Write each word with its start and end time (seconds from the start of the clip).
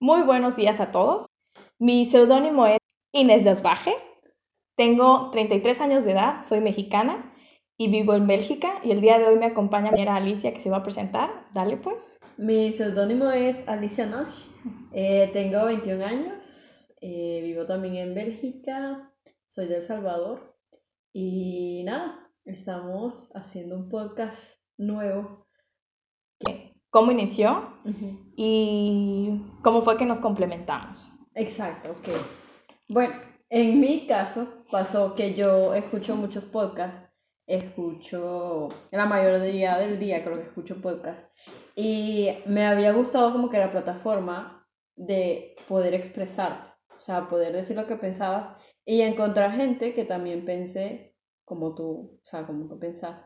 Muy 0.00 0.22
buenos 0.22 0.56
días 0.56 0.80
a 0.80 0.90
todos. 0.90 1.26
Mi 1.78 2.04
seudónimo 2.04 2.66
es 2.66 2.78
Inés 3.12 3.44
Desbaje. 3.44 3.92
Tengo 4.76 5.30
33 5.30 5.80
años 5.80 6.04
de 6.04 6.12
edad, 6.12 6.42
soy 6.42 6.60
mexicana 6.60 7.32
y 7.78 7.90
vivo 7.90 8.14
en 8.14 8.26
Bélgica. 8.26 8.80
Y 8.82 8.90
el 8.90 9.00
día 9.00 9.18
de 9.18 9.26
hoy 9.26 9.36
me 9.36 9.46
acompaña 9.46 9.92
mi 9.92 10.06
Alicia 10.06 10.52
que 10.52 10.60
se 10.60 10.70
va 10.70 10.78
a 10.78 10.82
presentar. 10.82 11.30
Dale 11.54 11.76
pues. 11.76 12.18
Mi 12.36 12.72
seudónimo 12.72 13.30
es 13.30 13.66
Alicia 13.68 14.06
Nosh. 14.06 14.46
Eh, 14.92 15.30
tengo 15.32 15.64
21 15.66 16.04
años. 16.04 16.92
eh, 17.00 17.40
vivo 17.42 17.66
también 17.66 17.96
en 17.96 18.14
Bélgica. 18.14 19.12
Soy 19.48 19.68
de 19.68 19.76
El 19.76 19.82
Salvador. 19.82 20.56
Y 21.12 21.82
nada, 21.84 22.30
estamos 22.44 23.30
haciendo 23.34 23.76
un 23.76 23.88
podcast 23.88 24.58
nuevo. 24.76 25.43
¿Cómo 26.94 27.10
inició 27.10 27.72
Ujú. 27.84 28.20
y 28.36 29.42
cómo 29.64 29.82
fue 29.82 29.96
que 29.96 30.06
nos 30.06 30.20
complementamos? 30.20 31.10
Exacto, 31.34 31.90
ok. 31.90 32.14
Bueno, 32.88 33.14
en 33.50 33.80
mi 33.80 34.06
caso 34.06 34.46
pasó 34.70 35.12
que 35.12 35.34
yo 35.34 35.74
escucho 35.74 36.14
muchos 36.14 36.44
podcasts, 36.44 37.10
escucho 37.48 38.68
la 38.92 39.06
mayoría 39.06 39.76
del 39.78 39.98
día 39.98 40.22
creo 40.22 40.36
que 40.36 40.44
escucho 40.44 40.80
podcasts 40.80 41.28
y 41.74 42.28
me 42.46 42.64
había 42.64 42.92
gustado 42.92 43.32
como 43.32 43.50
que 43.50 43.58
la 43.58 43.72
plataforma 43.72 44.64
de 44.94 45.56
poder 45.66 45.94
expresarte, 45.94 46.70
o 46.96 47.00
sea, 47.00 47.28
poder 47.28 47.52
decir 47.52 47.74
lo 47.74 47.88
que 47.88 47.96
pensabas 47.96 48.56
y 48.86 49.00
encontrar 49.00 49.50
gente 49.50 49.94
que 49.94 50.04
también 50.04 50.44
pensé 50.44 51.16
como 51.44 51.74
tú, 51.74 52.20
o 52.22 52.26
sea, 52.26 52.46
como 52.46 52.68
tú 52.68 52.78
pensás. 52.78 53.20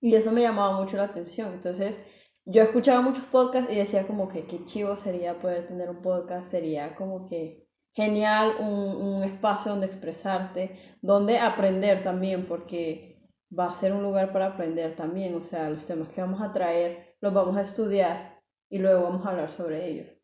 Y 0.00 0.14
eso 0.14 0.32
me 0.32 0.40
llamaba 0.40 0.80
mucho 0.80 0.96
la 0.96 1.04
atención. 1.04 1.52
Entonces, 1.52 2.02
yo 2.44 2.62
escuchaba 2.62 3.00
muchos 3.00 3.24
podcasts 3.26 3.70
y 3.72 3.76
decía 3.76 4.06
como 4.06 4.28
que 4.28 4.46
qué 4.46 4.64
chivo 4.64 4.96
sería 4.96 5.38
poder 5.38 5.68
tener 5.68 5.90
un 5.90 6.02
podcast, 6.02 6.50
sería 6.50 6.94
como 6.96 7.28
que 7.28 7.66
genial 7.94 8.56
un, 8.58 8.68
un 8.68 9.22
espacio 9.22 9.72
donde 9.72 9.86
expresarte, 9.86 10.78
donde 11.00 11.38
aprender 11.38 12.02
también, 12.02 12.46
porque 12.46 13.12
va 13.56 13.70
a 13.70 13.74
ser 13.74 13.92
un 13.92 14.02
lugar 14.02 14.32
para 14.32 14.46
aprender 14.46 14.96
también. 14.96 15.34
O 15.36 15.42
sea, 15.42 15.70
los 15.70 15.86
temas 15.86 16.08
que 16.08 16.20
vamos 16.20 16.40
a 16.40 16.52
traer 16.52 17.16
los 17.20 17.32
vamos 17.32 17.56
a 17.56 17.62
estudiar 17.62 18.40
y 18.68 18.78
luego 18.78 19.04
vamos 19.04 19.24
a 19.24 19.30
hablar 19.30 19.52
sobre 19.52 19.86
ellos. 19.88 20.16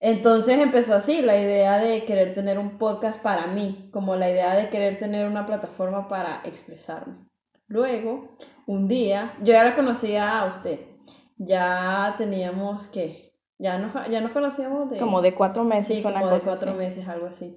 Entonces 0.00 0.58
empezó 0.58 0.94
así 0.94 1.22
la 1.22 1.38
idea 1.38 1.78
de 1.78 2.04
querer 2.04 2.34
tener 2.34 2.58
un 2.58 2.78
podcast 2.78 3.20
para 3.22 3.46
mí, 3.46 3.88
como 3.92 4.16
la 4.16 4.30
idea 4.30 4.54
de 4.54 4.68
querer 4.68 4.98
tener 4.98 5.26
una 5.26 5.46
plataforma 5.46 6.08
para 6.08 6.42
expresarme. 6.44 7.26
Luego, 7.66 8.36
un 8.66 8.86
día, 8.86 9.34
yo 9.40 9.54
ya 9.54 9.64
la 9.64 9.74
conocía 9.74 10.40
a 10.40 10.46
usted, 10.46 10.78
ya 11.46 12.14
teníamos 12.18 12.86
que, 12.88 13.32
ya 13.58 13.78
nos, 13.78 13.92
ya 14.10 14.20
nos 14.20 14.32
conocíamos 14.32 14.90
de... 14.90 14.98
Como 14.98 15.22
de 15.22 15.34
cuatro 15.34 15.64
meses, 15.64 15.96
Sí, 15.98 16.02
una 16.04 16.20
como 16.20 16.26
de 16.26 16.38
cosa 16.38 16.46
cuatro 16.50 16.70
así. 16.70 16.78
meses, 16.78 17.08
algo 17.08 17.26
así. 17.26 17.56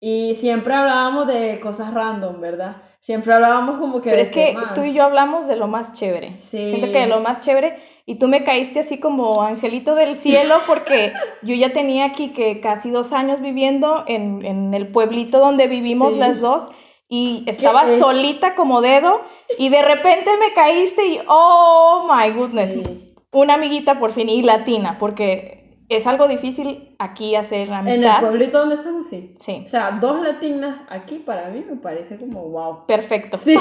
Y 0.00 0.34
siempre 0.36 0.74
hablábamos 0.74 1.26
de 1.26 1.60
cosas 1.60 1.92
random, 1.94 2.40
¿verdad? 2.40 2.76
Siempre 3.00 3.32
hablábamos 3.32 3.78
como 3.78 4.00
que 4.00 4.10
Pero 4.10 4.16
de 4.16 4.22
es 4.22 4.28
que 4.30 4.56
tú 4.74 4.82
y 4.82 4.92
yo 4.92 5.04
hablamos 5.04 5.46
de 5.46 5.56
lo 5.56 5.66
más 5.68 5.92
chévere. 5.94 6.40
Sí. 6.40 6.68
Siento 6.70 6.86
que 6.92 7.00
de 7.00 7.06
lo 7.06 7.20
más 7.20 7.40
chévere 7.40 7.78
y 8.06 8.16
tú 8.16 8.28
me 8.28 8.44
caíste 8.44 8.80
así 8.80 8.98
como 8.98 9.42
angelito 9.42 9.94
del 9.94 10.14
cielo 10.16 10.56
porque 10.66 11.12
yo 11.42 11.54
ya 11.54 11.72
tenía 11.72 12.04
aquí 12.06 12.32
que 12.32 12.60
casi 12.60 12.90
dos 12.90 13.12
años 13.12 13.40
viviendo 13.40 14.04
en, 14.06 14.44
en 14.44 14.74
el 14.74 14.88
pueblito 14.88 15.38
donde 15.38 15.68
vivimos 15.68 16.14
Sí. 16.14 16.18
las 16.18 16.40
dos 16.40 16.68
y 17.08 17.44
estaba 17.46 17.90
eh? 17.90 17.98
solita 17.98 18.54
como 18.54 18.80
dedo 18.82 19.22
y 19.58 19.68
de 19.70 19.82
repente 19.82 20.30
me 20.38 20.52
caíste 20.54 21.06
y 21.06 21.20
oh 21.28 22.10
my 22.12 22.30
goodness, 22.30 22.72
Sí. 22.72 23.03
Una 23.34 23.54
amiguita 23.54 23.98
por 23.98 24.12
fin 24.12 24.28
y 24.30 24.42
latina 24.42 24.96
porque 24.98 25.62
es 25.90 26.06
algo 26.06 26.26
difícil 26.28 26.96
aquí 26.98 27.34
hacer 27.36 27.68
En 27.68 27.74
el 27.74 28.04
amistad. 28.04 28.20
pueblito 28.20 28.58
donde 28.60 28.76
estamos, 28.76 29.06
sí. 29.06 29.34
Sí, 29.38 29.62
O 29.66 29.68
sea, 29.68 29.90
dos 30.00 30.22
latinas 30.22 30.80
aquí 30.88 31.16
para 31.16 31.50
mí 31.50 31.62
me 31.68 31.76
parece 31.76 32.16
como 32.16 32.42
wow. 32.48 32.86
perfecto. 32.86 33.36
Sí. 33.36 33.54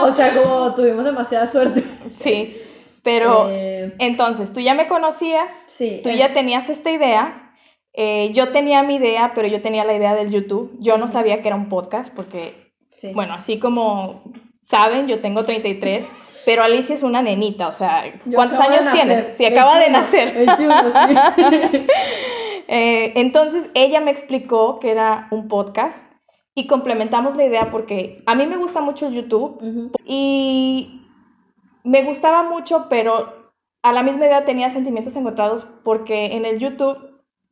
O 0.00 0.10
sea, 0.12 0.34
como 0.34 0.74
tuvimos 0.74 1.04
demasiada 1.04 1.46
suerte. 1.46 1.84
Sí, 2.18 2.56
pero 3.02 3.48
Eh, 3.50 3.94
entonces 3.98 4.52
tú 4.52 4.60
ya 4.60 4.74
me 4.74 4.86
conocías, 4.88 5.50
sí. 5.66 6.00
Tú 6.02 6.08
eh, 6.08 6.16
ya 6.16 6.32
tenías 6.32 6.70
esta 6.70 6.90
idea, 6.90 7.52
eh, 7.92 8.30
yo 8.32 8.48
tenía 8.52 8.82
mi 8.82 8.94
idea, 8.96 9.32
pero 9.34 9.46
yo 9.48 9.60
tenía 9.60 9.84
la 9.84 9.94
idea 9.94 10.14
del 10.14 10.30
YouTube. 10.30 10.74
Yo 10.80 10.96
no 10.96 11.08
sabía 11.08 11.42
que 11.42 11.48
era 11.48 11.56
un 11.56 11.68
podcast 11.68 12.10
porque, 12.14 12.72
sí. 12.88 13.12
bueno, 13.14 13.34
así 13.34 13.58
como 13.58 14.22
saben, 14.62 15.08
yo 15.08 15.20
tengo 15.20 15.44
33, 15.44 16.08
pero 16.50 16.64
Alicia 16.64 16.96
es 16.96 17.04
una 17.04 17.22
nenita, 17.22 17.68
o 17.68 17.72
sea, 17.72 18.12
¿cuántos 18.34 18.58
años 18.58 18.92
tienes? 18.92 19.36
Si 19.36 19.44
acaba 19.44 19.78
de 19.78 19.88
21, 19.88 19.98
nacer. 20.00 20.34
21, 20.34 20.74
sí. 21.36 21.86
Eh, 22.72 23.12
entonces 23.16 23.68
ella 23.74 24.00
me 24.00 24.12
explicó 24.12 24.78
que 24.78 24.92
era 24.92 25.26
un 25.32 25.48
podcast 25.48 26.06
y 26.54 26.68
complementamos 26.68 27.36
la 27.36 27.44
idea 27.44 27.70
porque 27.72 28.22
a 28.26 28.36
mí 28.36 28.46
me 28.46 28.56
gusta 28.56 28.80
mucho 28.80 29.08
el 29.08 29.14
YouTube 29.14 29.92
y 30.04 31.02
me 31.82 32.04
gustaba 32.04 32.44
mucho, 32.44 32.86
pero 32.88 33.52
a 33.82 33.92
la 33.92 34.04
misma 34.04 34.26
edad 34.26 34.44
tenía 34.44 34.70
sentimientos 34.70 35.16
encontrados 35.16 35.66
porque 35.84 36.36
en 36.36 36.44
el 36.44 36.60
YouTube 36.60 36.96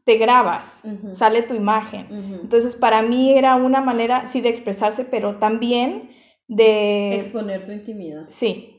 te 0.04 0.18
grabas, 0.18 0.72
sale 1.14 1.42
tu 1.42 1.54
imagen. 1.54 2.40
Entonces 2.42 2.76
para 2.76 3.02
mí 3.02 3.36
era 3.36 3.56
una 3.56 3.80
manera, 3.80 4.28
sí, 4.28 4.40
de 4.40 4.48
expresarse, 4.48 5.04
pero 5.04 5.36
también 5.38 6.10
de... 6.48 7.16
Exponer 7.16 7.64
tu 7.64 7.72
intimidad. 7.72 8.26
Sí, 8.28 8.77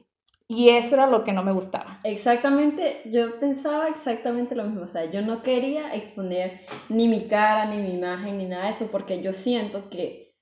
y 0.50 0.70
eso 0.70 0.96
era 0.96 1.06
lo 1.06 1.24
que 1.24 1.32
no 1.32 1.44
me 1.44 1.52
gustaba. 1.52 2.00
Exactamente, 2.04 3.04
yo 3.06 3.40
pensaba 3.40 3.88
exactamente 3.88 4.56
lo 4.56 4.64
mismo, 4.64 4.82
o 4.82 4.88
sea, 4.88 5.06
yo 5.06 5.22
no 5.22 5.44
quería 5.44 5.94
exponer 5.94 6.62
ni 6.90 7.08
mi 7.08 7.28
cara, 7.28 7.66
ni 7.68 7.78
mi 7.78 7.94
imagen, 7.94 8.40
ni 8.40 8.48
nada 8.48 8.66
de 8.66 8.72
eso, 8.72 8.88
porque 8.88 9.22
yo 9.22 9.32
siento 9.32 9.90
que 9.90 10.34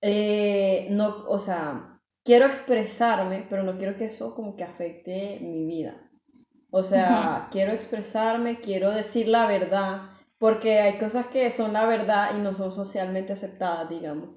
eh, 0.00 0.88
no, 0.90 1.24
o 1.28 1.38
sea, 1.38 2.00
quiero 2.24 2.46
expresarme, 2.46 3.46
pero 3.48 3.62
no 3.62 3.76
quiero 3.76 3.96
que 3.96 4.06
eso 4.06 4.34
como 4.34 4.56
que 4.56 4.64
afecte 4.64 5.38
mi 5.40 5.66
vida. 5.66 6.10
O 6.70 6.82
sea, 6.82 7.48
quiero 7.50 7.72
expresarme, 7.72 8.58
quiero 8.60 8.90
decir 8.90 9.28
la 9.28 9.46
verdad, 9.46 10.12
porque 10.38 10.80
hay 10.80 10.98
cosas 10.98 11.26
que 11.26 11.50
son 11.50 11.74
la 11.74 11.84
verdad 11.84 12.30
y 12.34 12.40
no 12.40 12.54
son 12.54 12.72
socialmente 12.72 13.34
aceptadas, 13.34 13.90
digamos. 13.90 14.30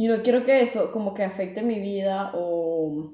Y 0.00 0.08
no 0.08 0.22
quiero 0.22 0.44
que 0.44 0.62
eso 0.62 0.92
como 0.92 1.12
que 1.12 1.24
afecte 1.24 1.60
mi 1.60 1.78
vida 1.78 2.30
o, 2.32 3.12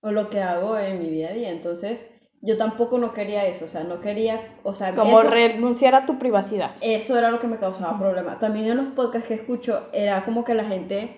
o 0.00 0.12
lo 0.12 0.30
que 0.30 0.40
hago 0.40 0.78
en 0.78 1.00
mi 1.00 1.10
día 1.10 1.30
a 1.30 1.32
día. 1.32 1.50
Entonces, 1.50 2.06
yo 2.40 2.56
tampoco 2.56 2.98
no 2.98 3.12
quería 3.12 3.46
eso, 3.46 3.64
o 3.64 3.68
sea, 3.68 3.82
no 3.82 4.00
quería, 4.00 4.38
o 4.62 4.74
sea, 4.74 4.94
Como 4.94 5.18
eso, 5.18 5.28
renunciar 5.28 5.96
a 5.96 6.06
tu 6.06 6.16
privacidad. 6.20 6.76
eso 6.82 7.18
era 7.18 7.32
lo 7.32 7.40
que 7.40 7.48
me 7.48 7.58
causaba 7.58 7.98
problema. 7.98 8.38
También 8.38 8.66
en 8.66 8.76
los 8.76 8.86
podcasts 8.94 9.26
que 9.26 9.34
escucho 9.34 9.88
era 9.92 10.24
como 10.24 10.44
que 10.44 10.54
la 10.54 10.66
gente 10.66 11.16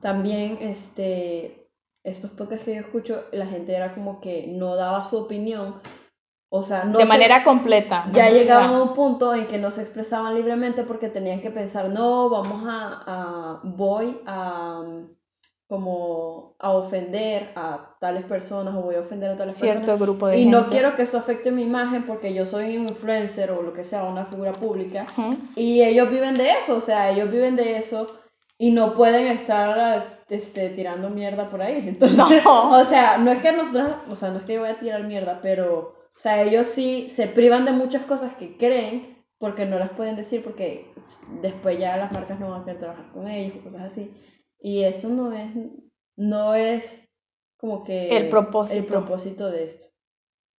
también, 0.00 0.58
este, 0.60 1.66
estos 2.04 2.30
podcasts 2.30 2.66
que 2.66 2.76
yo 2.76 2.82
escucho, 2.82 3.24
la 3.32 3.46
gente 3.46 3.74
era 3.74 3.96
como 3.96 4.20
que 4.20 4.46
no 4.46 4.76
daba 4.76 5.02
su 5.02 5.16
opinión, 5.16 5.80
o 6.52 6.62
sea, 6.62 6.84
no 6.84 6.98
de 6.98 7.04
se- 7.04 7.08
manera 7.08 7.44
completa. 7.44 8.06
ya 8.12 8.28
llegaban 8.28 8.70
Ya. 8.70 8.76
a 8.78 8.82
un 8.82 8.92
punto 8.94 9.34
en 9.34 9.46
que 9.46 9.56
no 9.58 9.70
se 9.70 9.82
expresaban 9.82 10.34
libremente 10.34 10.82
porque 10.82 11.08
tenían 11.08 11.40
que 11.40 11.50
pensar, 11.50 11.88
no, 11.88 12.28
vamos 12.28 12.64
a, 12.68 13.02
a- 13.06 13.60
voy 13.62 14.20
a 14.26 14.82
como 15.68 16.56
a 16.58 16.70
ofender 16.72 17.52
a 17.54 17.94
tales 18.00 18.24
personas 18.24 18.74
o 18.74 18.80
voy 18.82 18.96
a 18.96 19.00
ofender 19.00 19.30
a 19.30 19.36
tales 19.36 19.56
Cierto 19.56 19.78
personas. 19.82 20.00
grupo 20.00 20.26
de 20.26 20.38
Y 20.38 20.46
no 20.46 20.66
quiero 20.66 20.96
que 20.96 21.02
esto 21.02 21.16
afecte 21.18 21.52
mi 21.52 21.62
imagen 21.62 22.02
porque 22.04 22.34
yo 22.34 22.44
soy 22.44 22.76
un 22.76 22.88
influencer 22.88 23.52
o 23.52 23.62
lo 23.62 23.72
que 23.72 23.84
sea, 23.84 24.02
una 24.04 24.24
figura 24.24 24.50
pública. 24.52 25.06
Y 25.54 25.82
ellos 25.82 26.10
viven 26.10 26.34
de 26.36 26.50
eso, 26.58 26.76
o 26.76 26.80
sea, 26.80 27.10
ellos 27.10 27.30
viven 27.30 27.54
de 27.54 27.76
eso 27.78 28.08
y 28.58 28.72
no 28.72 28.94
pueden 28.94 29.28
estar 29.28 30.18
este, 30.28 30.70
tirando 30.70 31.08
mierda 31.08 31.48
por 31.48 31.62
ahí. 31.62 31.84
Entonces, 31.88 32.44
No. 32.44 32.70
o 32.72 32.84
sea, 32.84 33.18
no 33.18 33.30
es 33.30 33.38
que 33.38 33.52
nosotros, 33.52 33.92
o 34.10 34.16
sea, 34.16 34.30
no 34.30 34.38
es 34.40 34.44
que 34.46 34.54
yo 34.54 34.60
voy 34.62 34.70
a 34.70 34.80
tirar 34.80 35.04
mierda, 35.04 35.38
pero, 35.40 35.99
o 36.16 36.18
sea, 36.18 36.42
ellos 36.42 36.66
sí 36.66 37.08
se 37.08 37.26
privan 37.28 37.64
de 37.64 37.72
muchas 37.72 38.04
cosas 38.04 38.34
que 38.34 38.56
creen 38.56 39.24
porque 39.38 39.64
no 39.64 39.78
las 39.78 39.90
pueden 39.90 40.16
decir 40.16 40.42
porque 40.44 40.92
después 41.40 41.78
ya 41.78 41.96
las 41.96 42.12
marcas 42.12 42.38
no 42.38 42.50
van 42.50 42.60
a 42.60 42.64
querer 42.64 42.80
trabajar 42.80 43.10
con 43.12 43.28
ellos 43.28 43.56
o 43.58 43.64
cosas 43.64 43.82
así. 43.82 44.12
Y 44.60 44.84
eso 44.84 45.08
no 45.08 45.32
es, 45.32 45.50
no 46.16 46.54
es 46.54 47.08
como 47.56 47.82
que 47.82 48.14
El 48.14 48.28
propósito. 48.28 48.78
el 48.78 48.84
propósito 48.84 49.50
de 49.50 49.64
esto. 49.64 49.86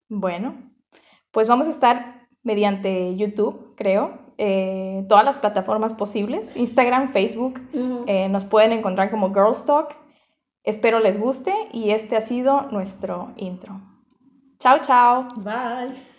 Bueno, 0.09 0.71
pues 1.31 1.47
vamos 1.47 1.67
a 1.67 1.71
estar 1.71 2.27
mediante 2.41 3.15
YouTube, 3.15 3.75
creo, 3.75 4.33
eh, 4.39 5.05
todas 5.07 5.23
las 5.23 5.37
plataformas 5.37 5.93
posibles, 5.93 6.55
Instagram, 6.55 7.11
Facebook, 7.11 7.61
eh, 8.07 8.27
nos 8.29 8.45
pueden 8.45 8.71
encontrar 8.71 9.11
como 9.11 9.31
Girls 9.31 9.63
Talk. 9.65 9.95
Espero 10.63 10.99
les 10.99 11.19
guste 11.19 11.53
y 11.71 11.91
este 11.91 12.17
ha 12.17 12.21
sido 12.21 12.63
nuestro 12.71 13.33
intro. 13.37 13.90
Chao, 14.61 14.77
chao. 14.77 15.23
Bye. 15.43 16.10